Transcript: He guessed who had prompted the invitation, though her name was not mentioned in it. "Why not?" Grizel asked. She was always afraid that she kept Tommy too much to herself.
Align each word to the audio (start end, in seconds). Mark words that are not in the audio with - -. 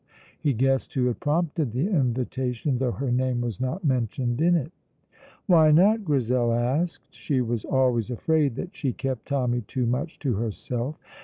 He 0.39 0.53
guessed 0.53 0.95
who 0.95 1.05
had 1.05 1.19
prompted 1.19 1.73
the 1.73 1.87
invitation, 1.87 2.79
though 2.79 2.93
her 2.93 3.11
name 3.11 3.39
was 3.39 3.59
not 3.61 3.85
mentioned 3.85 4.41
in 4.41 4.55
it. 4.55 4.71
"Why 5.45 5.69
not?" 5.69 6.03
Grizel 6.03 6.53
asked. 6.53 7.13
She 7.13 7.39
was 7.39 7.65
always 7.65 8.09
afraid 8.09 8.55
that 8.55 8.75
she 8.75 8.93
kept 8.93 9.27
Tommy 9.27 9.61
too 9.61 9.85
much 9.85 10.17
to 10.17 10.37
herself. 10.37 10.97